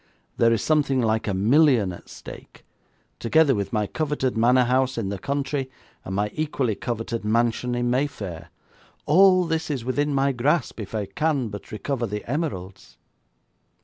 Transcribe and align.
There 0.37 0.51
is 0.51 0.63
something 0.63 0.99
like 0.99 1.27
a 1.27 1.33
million 1.35 1.91
at 1.93 2.09
stake, 2.09 2.65
together 3.19 3.53
with 3.53 3.71
my 3.71 3.85
coveted 3.85 4.35
manor 4.35 4.63
house 4.63 4.97
in 4.97 5.09
the 5.09 5.19
country, 5.19 5.69
and 6.03 6.15
my 6.15 6.31
equally 6.33 6.73
coveted 6.73 7.23
mansion 7.23 7.75
in 7.75 7.91
Mayfair. 7.91 8.49
All 9.05 9.45
this 9.45 9.69
is 9.69 9.85
within 9.85 10.11
my 10.11 10.31
grasp 10.31 10.79
if 10.79 10.95
I 10.95 11.05
can 11.05 11.49
but 11.49 11.71
recover 11.71 12.07
the 12.07 12.27
emeralds.' 12.27 12.97